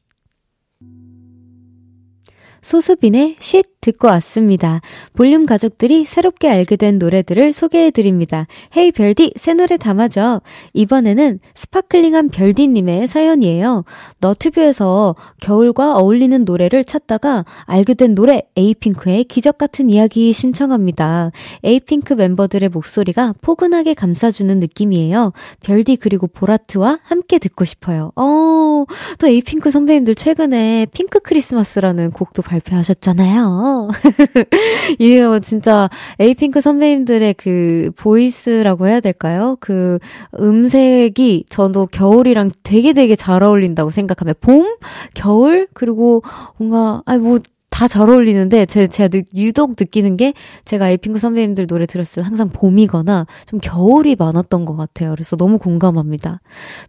[2.63, 4.81] 소수빈의 쉿 듣고 왔습니다.
[5.13, 8.47] 볼륨 가족들이 새롭게 알게 된 노래들을 소개해드립니다.
[8.77, 10.41] Hey 별디, 새 노래 담아줘.
[10.73, 13.85] 이번에는 sparkling한 별디님의 사연이에요.
[14.21, 21.33] 너튜브에서 겨울과 어울리는 노래를 찾다가 알게 된 노래 에이핑크의 기적 같은 이야기 신청합니다.
[21.65, 25.33] 에이핑크 멤버들의 목소리가 포근하게 감싸주는 느낌이에요.
[25.61, 28.13] 별디 그리고 보라트와 함께 듣고 싶어요.
[28.15, 28.85] 어,
[29.19, 33.72] 또 에이핑크 선배님들 최근에 Pink Christmas라는 곡도 발표하셨잖아요.
[34.99, 39.57] 이거 진짜 에이핑크 선배님들의 그 보이스라고 해야 될까요?
[39.61, 39.99] 그
[40.39, 44.77] 음색이 저도 겨울이랑 되게 되게 잘 어울린다고 생각하면 봄,
[45.15, 46.23] 겨울 그리고
[46.57, 47.41] 뭔가 아뭐
[47.73, 52.51] 다 잘 어울리는데 제, 제가 유독 느끼는 게 제가 에이핑크 선배님들 노래 들었을 때 항상
[52.51, 55.11] 봄이거나 좀 겨울이 많았던 것 같아요.
[55.11, 56.41] 그래서 너무 공감합니다.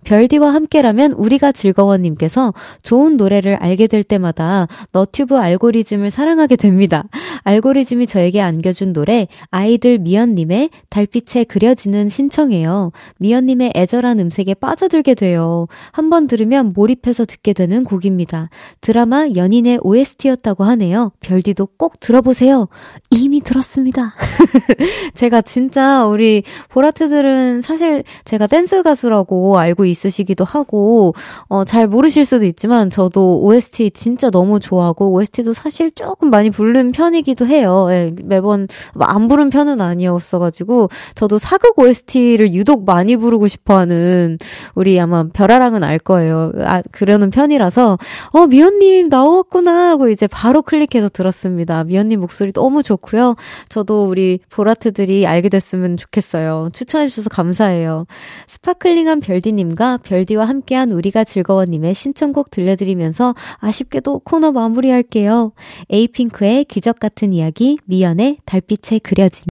[0.04, 7.06] 별디와 함께라면 우리가 즐거워님께서 좋은 노래를 알게 될 때마다 너튜브 알고리즘을 사랑하게 됩니다.
[7.44, 12.92] 알고리즘이 저에게 안겨준 노래 아이들 미연님의 달빛에 그려지는 신청해요.
[13.20, 15.68] 미연님의 애절한 음색에 빠져들게 돼요.
[15.92, 18.50] 한번 들으면 몰입해서 듣게 되는 곡입니다.
[18.82, 21.12] 드라마 연인의 OST였다고 하는 하네요.
[21.22, 22.68] 별디도 꼭 들어보세요.
[23.10, 24.14] 이미 들었습니다.
[25.14, 31.14] 제가 진짜 우리 보라트들은 사실 제가 댄스 가수라고 알고 있으시기도 하고,
[31.48, 36.92] 어, 잘 모르실 수도 있지만 저도 OST 진짜 너무 좋아하고, OST도 사실 조금 많이 부른
[36.92, 37.88] 편이기도 해요.
[37.92, 38.68] 예, 매번
[39.00, 44.38] 안 부른 편은 아니었어가지고, 저도 사극 OST를 유독 많이 부르고 싶어 하는
[44.76, 46.52] 우리 아마 별아랑은 알 거예요.
[46.62, 47.98] 아, 그러는 편이라서,
[48.32, 51.84] 어, 미연님 나왔구나 하고 이제 바로 클릭해서 들었습니다.
[51.84, 53.36] 미연님 목소리 너무 좋고요.
[53.70, 56.70] 저도 우리 보라트들이 알게 됐으면 좋겠어요.
[56.74, 58.06] 추천해주셔서 감사해요.
[58.48, 65.54] sparkling한 별디님과 별디와 함께한 우리가 즐거워님의 신청곡 들려드리면서 아쉽게도 코너 마무리할게요.
[65.90, 69.46] 에이핑크의 기적 같은 이야기, 미연의 달빛에 그려진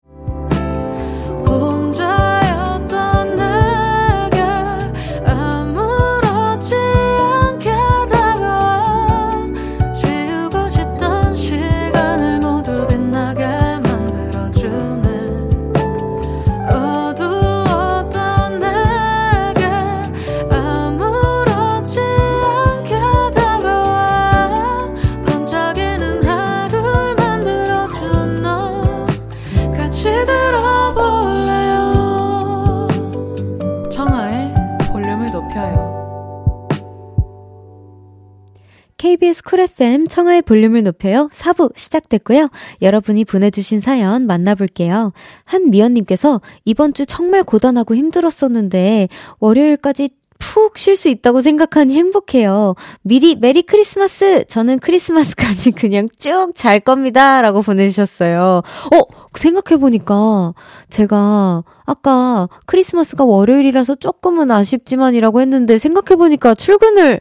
[39.40, 41.30] KBS 쿨 FM 청하의 볼륨을 높여요.
[41.32, 42.50] 4부 시작됐고요.
[42.82, 45.14] 여러분이 보내주신 사연 만나볼게요.
[45.46, 49.08] 한미연님께서 이번 주 정말 고단하고 힘들었었는데
[49.40, 52.76] 월요일까지 푹 쉴 수 있다고 생각하니 행복해요.
[53.02, 54.46] 미리 메리 크리스마스!
[54.46, 57.42] 저는 크리스마스까지 그냥 쭉 잘 겁니다.
[57.42, 58.62] 라고 보내주셨어요.
[58.62, 59.02] 어,
[59.34, 60.54] 생각해보니까
[60.90, 67.20] 제가 아까 크리스마스가 월요일이라서 조금은 아쉽지만이라고 했는데 생각해보니까 출근을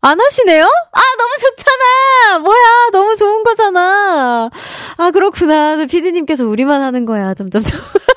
[0.00, 0.64] 안 하시네요?
[0.64, 2.38] 아, 너무 좋잖아!
[2.38, 4.48] 뭐야, 너무 좋은 거잖아!
[4.96, 5.86] 아, 그렇구나.
[5.86, 7.34] 피디님께서 우리만 하는 거야.
[7.34, 7.78] 점점점.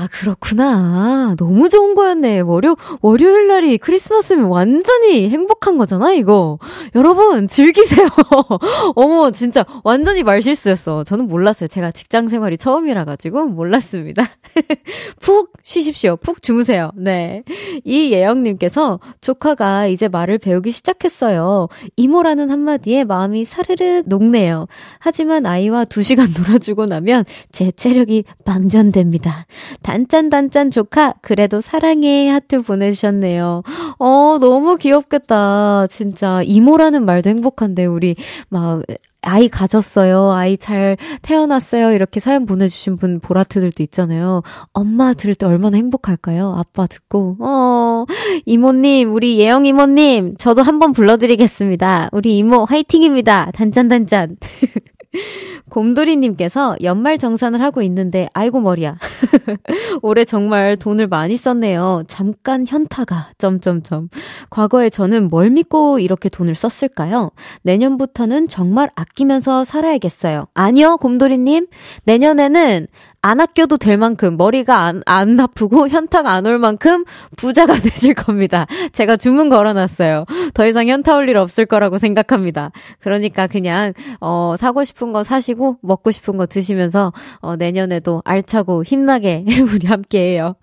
[0.00, 1.34] 아, 그렇구나.
[1.36, 2.40] 너무 좋은 거였네.
[2.40, 6.58] 월요, 월요일 날이 크리스마스면 완전히 행복한 거잖아, 이거.
[6.94, 8.08] 여러분, 즐기세요.
[8.96, 11.04] 어머, 진짜 완전히 말실수였어.
[11.04, 11.68] 저는 몰랐어요.
[11.68, 14.26] 제가 직장 생활이 처음이라가지고 몰랐습니다.
[15.20, 16.16] 푹 쉬십시오.
[16.16, 16.92] 푹 주무세요.
[16.96, 17.42] 네.
[17.84, 21.68] 이예영님께서 조카가 이제 말을 배우기 시작했어요.
[21.96, 24.66] 이모라는 한마디에 마음이 사르르 녹네요.
[24.98, 29.44] 하지만 아이와 두 시간 놀아주고 나면 제 체력이 방전됩니다.
[29.90, 32.28] 단짠단짠 조카, 그래도 사랑해.
[32.28, 33.62] 하트 보내주셨네요.
[33.98, 35.88] 어, 너무 귀엽겠다.
[35.88, 36.42] 진짜.
[36.44, 38.14] 이모라는 말도 행복한데, 우리
[38.50, 38.82] 막
[39.22, 40.30] 아이 가졌어요.
[40.30, 41.92] 아이 잘 태어났어요.
[41.92, 44.42] 이렇게 사연 보내주신 분 보라트들도 있잖아요.
[44.72, 46.54] 엄마 들을 때 얼마나 행복할까요?
[46.56, 47.36] 아빠 듣고.
[47.40, 48.04] 어,
[48.46, 52.10] 이모님, 우리 예영 이모님, 저도 한번 불러드리겠습니다.
[52.12, 53.50] 우리 이모 화이팅입니다.
[53.54, 54.36] 단짠단짠.
[55.70, 58.96] 곰돌이님께서 연말 정산을 하고 있는데, 아이고 머리야.
[60.02, 62.04] 올해 정말 돈을 많이 썼네요.
[62.06, 64.08] 잠깐 현타가, 점점점.
[64.50, 67.30] 과거에 저는 뭘 믿고 이렇게 돈을 썼을까요?
[67.62, 70.46] 내년부터는 정말 아끼면서 살아야겠어요.
[70.54, 71.66] 아니요, 곰돌이님.
[72.04, 72.86] 내년에는
[73.22, 77.04] 안 아껴도 될 만큼 머리가 안, 안 아프고 현타가 안 올 만큼
[77.36, 78.66] 부자가 되실 겁니다.
[78.92, 80.24] 제가 주문 걸어놨어요.
[80.54, 82.72] 더 이상 현타 올 일 없을 거라고 생각합니다.
[82.98, 89.44] 그러니까 그냥 어 사고 싶은 거 사시고 먹고 싶은 거 드시면서 어 내년에도 알차고 힘나게
[89.74, 90.56] 우리 함께해요.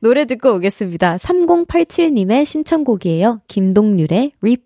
[0.00, 1.16] 노래 듣고 오겠습니다.
[1.16, 3.40] 3087님의 신청곡이에요.
[3.48, 4.56] 김동률의 리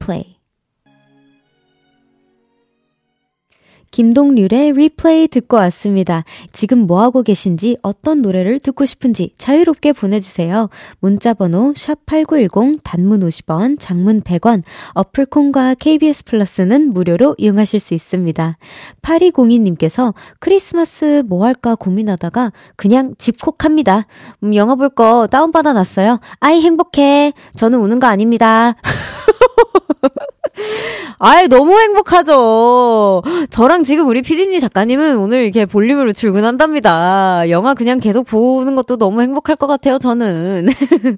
[3.92, 6.24] 김동률의 리플레이 듣고 왔습니다.
[6.52, 10.68] 지금 뭐하고 계신지 어떤 노래를 듣고 싶은지 자유롭게 보내주세요.
[11.00, 14.62] 문자번호 샵8910 단문 50원, 장문 100원,
[14.94, 18.57] 어플콘과 KBS 플러스는 무료로 이용하실 수 있습니다.
[19.02, 24.07] 8202님께서 크리스마스 뭐 할까 고민하다가 그냥 집콕합니다.
[24.42, 26.20] 음, 영화 볼 거 다운받아 놨어요.
[26.40, 27.33] 아이 행복해.
[27.57, 28.74] 저는 우는 거 아닙니다.
[31.18, 33.22] 아이, 너무 행복하죠.
[33.50, 37.48] 저랑 지금 우리 피디님 작가님은 오늘 이렇게 볼륨으로 출근한답니다.
[37.48, 40.68] 영화 그냥 계속 보는 것도 너무 행복할 것 같아요, 저는.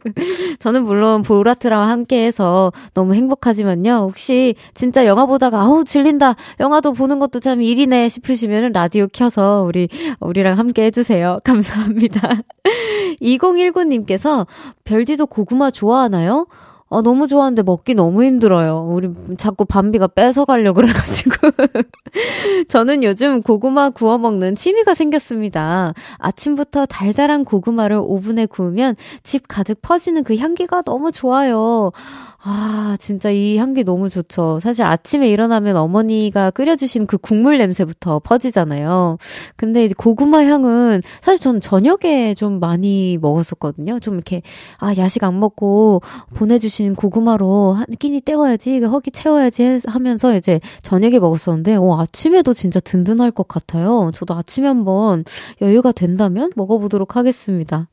[0.60, 4.06] 저는 물론 보라트랑 함께 해서 너무 행복하지만요.
[4.08, 6.36] 혹시 진짜 영화 보다가, 아우, 질린다.
[6.60, 9.88] 영화도 보는 것도 참 일이네 싶으시면 라디오 켜서 우리,
[10.20, 11.38] 우리랑 함께 해주세요.
[11.44, 12.42] 감사합니다.
[13.22, 14.46] 2019님께서
[14.84, 16.46] 별디도 고구마 좋아하나요?
[16.94, 18.86] 어, 너무 좋아하는데 먹기 너무 힘들어요.
[18.88, 21.34] 우리 자꾸 밤비가 뺏어가려고 그래가지고.
[22.68, 25.92] 저는 요즘 고구마 구워 먹는 취미가 생겼습니다.
[26.18, 31.90] 아침부터 달달한 고구마를 오븐에 구우면 집 가득 퍼지는 그 향기가 너무 좋아요.
[32.46, 34.60] 아, 진짜 이 향기 너무 좋죠.
[34.60, 39.16] 사실 아침에 일어나면 어머니가 끓여주신 그 국물 냄새부터 퍼지잖아요.
[39.56, 43.98] 근데 이제 고구마 향은 사실 저는 저녁에 좀 많이 먹었었거든요.
[43.98, 44.42] 좀 이렇게,
[44.76, 46.02] 아, 야식 안 먹고
[46.34, 53.30] 보내주신 고구마로 한 끼니 때워야지, 허기 채워야지 하면서 이제 저녁에 먹었었는데, 어, 아침에도 진짜 든든할
[53.30, 54.10] 것 같아요.
[54.14, 55.24] 저도 아침에 한번
[55.62, 57.88] 여유가 된다면 먹어보도록 하겠습니다.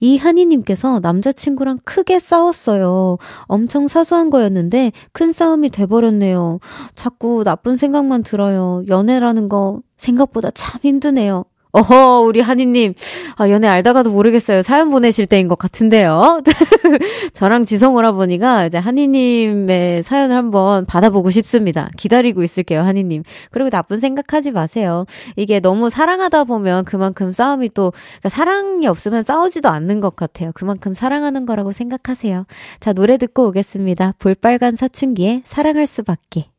[0.00, 3.18] 이한이님께서 남자친구랑 크게 싸웠어요.
[3.42, 6.60] 엄청 사소한 거였는데 큰 싸움이 돼버렸네요.
[6.94, 8.84] 자꾸 나쁜 생각만 들어요.
[8.88, 11.44] 연애라는 거 생각보다 참 힘드네요.
[11.76, 12.94] 어허, 우리 한이님.
[13.36, 14.62] 아, 연애 알다가도 모르겠어요.
[14.62, 16.40] 사연 보내실 때인 것 같은데요.
[17.34, 21.90] 저랑 지성 오라버니가 이제 한이님의 사연을 한번 받아보고 싶습니다.
[21.98, 23.24] 기다리고 있을게요, 한이님.
[23.50, 25.04] 그리고 나쁜 생각하지 마세요.
[25.36, 30.52] 이게 너무 사랑하다 보면 그만큼 싸움이 또, 그러니까 사랑이 없으면 싸우지도 않는 것 같아요.
[30.54, 32.46] 그만큼 사랑하는 거라고 생각하세요.
[32.80, 34.14] 자, 노래 듣고 오겠습니다.
[34.18, 36.55] 볼빨간 사춘기에 사랑할 수밖에.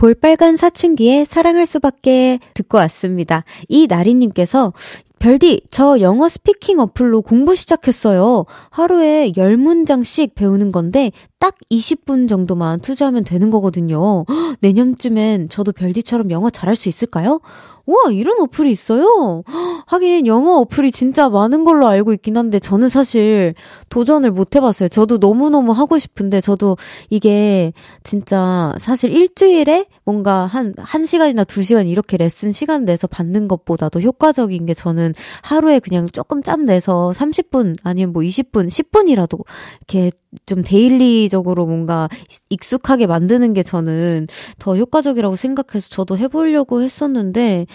[0.00, 3.44] 볼빨간 사춘기에 사랑할 수밖에 듣고 왔습니다.
[3.68, 4.72] 이 나리님께서
[5.18, 8.46] 별디, 저 영어 speaking 어플로 공부 시작했어요.
[8.70, 14.26] 하루에 10문장씩 배우는 건데, 딱 20분 정도만 투자하면 되는 거거든요.
[14.60, 17.40] 내년쯤엔 저도 별디처럼 영어 잘할 수 있을까요?
[17.86, 19.42] 우와, 이런 어플이 있어요?
[19.86, 23.54] 하긴 영어 어플이 진짜 많은 걸로 알고 있긴 한데 저는 사실
[23.88, 24.90] 도전을 못 해봤어요.
[24.90, 26.76] 저도 너무너무 하고 싶은데 저도
[27.08, 27.72] 이게
[28.04, 34.00] 진짜 사실 일주일에 뭔가 한, 한 시간이나 두 시간 이렇게 레슨 시간 내서 받는 것보다도
[34.00, 39.42] 효과적인 게 저는 하루에 그냥 조금 짬 내서 30분 아니면 뭐 20분, 10분이라도
[39.78, 40.12] 이렇게
[40.46, 42.10] 좀 데일리 적으로 뭔가
[42.50, 44.26] 익숙하게 만드는 게 저는
[44.58, 47.66] 더 효과적이라고 생각해서 저도 해보려고 했었는데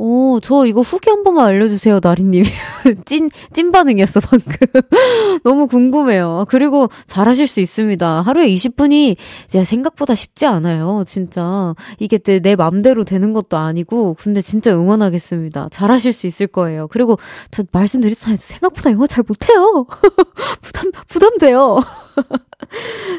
[0.00, 2.44] 오, 저 이거 후기 한 번만 알려주세요, 나리님.
[3.04, 4.46] 찐, 찐 반응이었어, 방금.
[5.42, 6.46] 너무 궁금해요.
[6.48, 8.22] 그리고 잘하실 수 있습니다.
[8.22, 9.16] 하루에 20분이
[9.46, 11.74] 이제 생각보다 쉽지 않아요, 진짜.
[11.98, 15.70] 이게 내, 내 맘대로 되는 것도 아니고, 근데 진짜 응원하겠습니다.
[15.72, 16.86] 잘하실 수 있을 거예요.
[16.86, 17.18] 그리고
[17.50, 18.36] 저 말씀드렸잖아요.
[18.36, 19.84] 생각보다 영어 잘 못해요.
[20.62, 21.80] 부담, 부담돼요.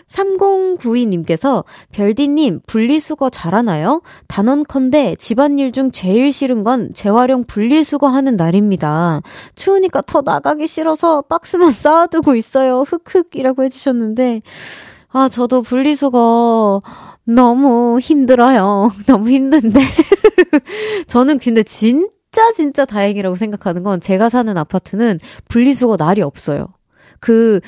[0.07, 4.01] 3092님께서 별디님 분리수거 잘하나요?
[4.27, 9.21] 단언컨대 집안일 중 제일 싫은 건 재활용 분리수거 하는 날입니다.
[9.55, 12.81] 추우니까 더 나가기 싫어서 박스만 쌓아두고 있어요.
[12.81, 14.41] 흑흑이라고 해주셨는데
[15.11, 16.81] 아 저도 분리수거
[17.25, 18.91] 너무 힘들어요.
[19.07, 19.79] 너무 힘든데
[21.07, 26.67] 저는 근데 진 진짜 진짜 다행이라고 생각하는 건 제가 사는 아파트는 분리수거 날이 없어요.
[27.19, 27.59] 그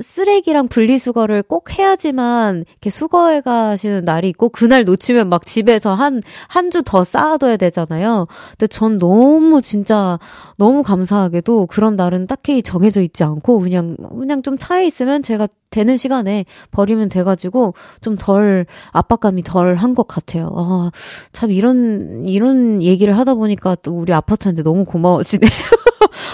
[0.00, 6.70] 쓰레기랑 분리수거를 꼭 해야지만 이렇게 수거해 가시는 날이 있고 그날 놓치면 막 집에서 한 한
[6.70, 8.26] 주 더 쌓아둬야 되잖아요.
[8.50, 10.18] 근데 전 너무 진짜
[10.58, 15.96] 너무 감사하게도 그런 날은 딱히 정해져 있지 않고 그냥 그냥 좀 차에 있으면 제가 되는
[15.96, 20.50] 시간에 버리면 돼가지고 좀 덜 압박감이 덜 한 것 같아요.
[20.56, 20.90] 아,
[21.32, 25.50] 참 이런 이런 얘기를 하다 보니까 또 우리 아파트한테 너무 고마워지네요.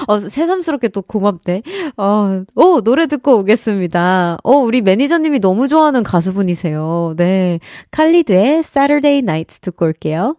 [0.07, 1.62] 어, 새삼스럽게 또 고맙네.
[1.97, 4.38] 어, 오, 노래 듣고 오겠습니다.
[4.42, 7.14] 어, 우리 매니저님이 너무 좋아하는 가수분이세요.
[7.16, 7.61] 네.
[7.90, 10.36] 칼리드의 Saturday Night 듣고 올게요.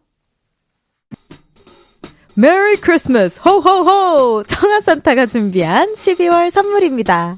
[2.35, 7.37] Merry Christmas 호호호 청하산타가 준비한 12월 선물입니다.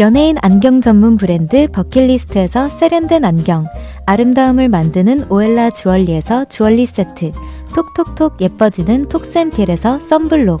[0.00, 3.66] 연예인 안경 전문 브랜드 버킷리스트에서 세련된 안경
[4.06, 7.32] 아름다움을 만드는 오엘라 주얼리에서 주얼리 세트
[7.74, 10.60] 톡톡톡 예뻐지는 톡센필에서 썬블록,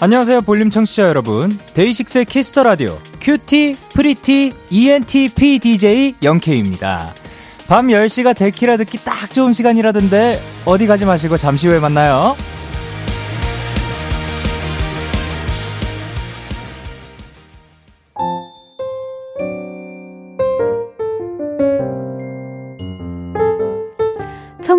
[0.00, 1.58] 안녕하세요 볼륨 청취자 여러분.
[1.74, 7.14] 데이식스의 키스 더 라디오 cutie pretty ENTP DJ 영케입니다.
[7.66, 12.36] 밤 10시가 데키라 듣기 딱 좋은 시간이라던데 어디 가지 마시고 잠시 후에 만나요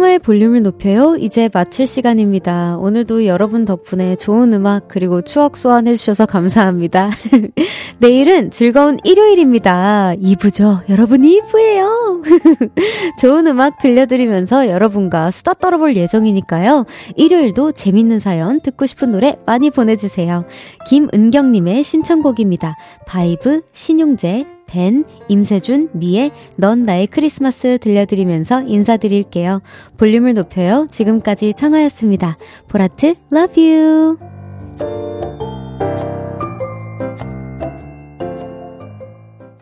[0.10, 1.16] 청하의 볼륨을 높여요.
[1.18, 2.78] 이제 마칠 시간입니다.
[2.80, 7.12] 오늘도 여러분 덕분에 좋은 음악 그리고 추억 소환해주셔서 감사합니다.
[8.00, 10.14] 내일은 즐거운 일요일입니다.
[10.16, 10.82] 2부죠.
[10.90, 12.24] 여러분 2부예요.
[13.22, 16.86] 좋은 음악 들려드리면서 여러분과 수다 떨어볼 예정이니까요.
[17.16, 20.46] 일요일도 재밌는 사연 듣고 싶은 노래 많이 보내주세요.
[20.88, 22.76] 김은경님의 신청곡입니다.
[23.06, 29.62] 바이브, 신용재, 벤, 임세준, 미의 넌 나의 크리스마스 들려드리면서 인사드릴게요.
[29.98, 30.88] 볼륨을 높여요.
[30.92, 32.38] 지금까지 청하였습니다.
[32.68, 34.18] 보라트, love you.